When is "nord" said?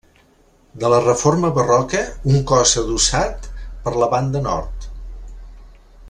4.51-4.89